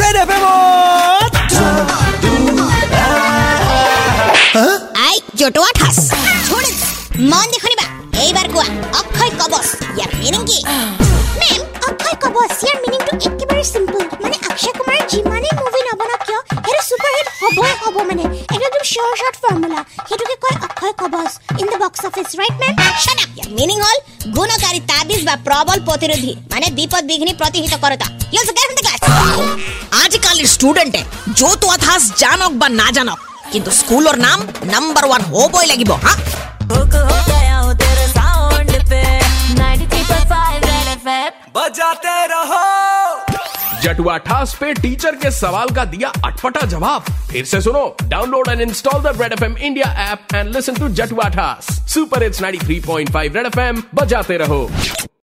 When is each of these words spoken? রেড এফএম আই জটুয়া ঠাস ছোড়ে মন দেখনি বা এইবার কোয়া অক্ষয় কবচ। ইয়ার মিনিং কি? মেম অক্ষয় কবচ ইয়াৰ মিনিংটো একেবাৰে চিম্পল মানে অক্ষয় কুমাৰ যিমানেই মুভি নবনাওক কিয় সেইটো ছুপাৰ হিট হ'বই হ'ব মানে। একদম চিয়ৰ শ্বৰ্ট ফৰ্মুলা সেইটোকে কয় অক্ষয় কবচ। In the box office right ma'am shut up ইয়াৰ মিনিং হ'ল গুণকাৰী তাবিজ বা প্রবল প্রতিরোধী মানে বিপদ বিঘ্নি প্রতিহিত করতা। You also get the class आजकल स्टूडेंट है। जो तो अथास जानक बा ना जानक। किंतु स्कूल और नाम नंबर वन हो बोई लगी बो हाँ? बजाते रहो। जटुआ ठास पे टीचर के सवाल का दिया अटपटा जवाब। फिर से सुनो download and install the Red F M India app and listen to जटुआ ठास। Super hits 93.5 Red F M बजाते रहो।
রেড 0.00 0.16
এফএম 0.22 0.44
আই 5.06 5.16
জটুয়া 5.40 5.70
ঠাস 5.78 5.96
ছোড়ে 6.48 6.70
মন 7.30 7.46
দেখনি 7.54 7.74
বা 7.80 7.86
এইবার 8.24 8.46
কোয়া 8.54 8.66
অক্ষয় 9.00 9.30
কবচ। 9.40 9.66
ইয়ার 9.98 10.10
মিনিং 10.22 10.42
কি? 10.50 10.58
মেম 11.40 11.60
অক্ষয় 11.88 12.16
কবচ 12.24 12.52
ইয়াৰ 12.64 12.78
মিনিংটো 12.84 13.12
একেবাৰে 13.26 13.64
চিম্পল 13.72 14.02
মানে 14.22 14.36
অক্ষয় 14.48 14.74
কুমাৰ 14.78 15.00
যিমানেই 15.12 15.54
মুভি 15.60 15.80
নবনাওক 15.88 16.20
কিয় 16.26 16.40
সেইটো 16.64 16.82
ছুপাৰ 16.88 17.12
হিট 17.16 17.28
হ'বই 17.40 17.72
হ'ব 17.82 17.96
মানে। 18.10 18.24
একদম 18.54 18.82
চিয়ৰ 18.90 19.12
শ্বৰ্ট 19.20 19.36
ফৰ্মুলা 19.42 19.80
সেইটোকে 20.08 20.36
কয় 20.44 20.56
অক্ষয় 20.66 20.94
কবচ। 21.02 21.30
In 21.60 21.66
the 21.72 21.78
box 21.82 22.00
office 22.08 22.28
right 22.40 22.54
ma'am 22.62 22.74
shut 23.04 23.18
up 23.24 23.30
ইয়াৰ 23.36 23.48
মিনিং 23.58 23.78
হ'ল 23.84 23.98
গুণকাৰী 24.36 24.80
তাবিজ 24.90 25.20
বা 25.28 25.34
প্রবল 25.46 25.78
প্রতিরোধী 25.88 26.32
মানে 26.52 26.66
বিপদ 26.78 27.02
বিঘ্নি 27.10 27.32
প্রতিহিত 27.40 27.74
করতা। 27.84 28.06
You 28.32 28.40
also 28.40 28.52
get 28.58 28.70
the 28.76 28.82
class 28.86 29.00
आजकल 30.08 30.44
स्टूडेंट 30.44 30.94
है। 30.96 31.06
जो 31.28 31.54
तो 31.54 31.66
अथास 31.66 32.14
जानक 32.18 32.50
बा 32.50 32.68
ना 32.68 32.90
जानक। 32.90 33.18
किंतु 33.52 33.70
स्कूल 33.70 34.08
और 34.08 34.16
नाम 34.16 34.42
नंबर 34.64 35.04
वन 35.04 35.20
हो 35.20 35.48
बोई 35.48 35.66
लगी 35.66 35.84
बो 35.84 35.94
हाँ? 35.94 36.16
बजाते 41.56 42.26
रहो। 42.26 42.64
जटुआ 43.82 44.16
ठास 44.18 44.54
पे 44.60 44.72
टीचर 44.74 45.14
के 45.14 45.30
सवाल 45.30 45.68
का 45.68 45.84
दिया 45.84 46.08
अटपटा 46.24 46.66
जवाब। 46.66 47.04
फिर 47.32 47.44
से 47.44 47.60
सुनो 47.60 47.96
download 48.02 48.48
and 48.48 48.60
install 48.60 49.02
the 49.02 49.22
Red 49.22 49.32
F 49.32 49.44
M 49.44 49.56
India 49.56 50.12
app 50.12 50.34
and 50.34 50.54
listen 50.56 50.74
to 50.74 50.88
जटुआ 50.88 51.28
ठास। 51.28 51.66
Super 51.94 52.22
hits 52.22 52.42
93.5 52.42 53.36
Red 53.36 53.46
F 53.46 53.60
M 53.60 53.82
बजाते 53.94 54.36
रहो। 54.36 54.70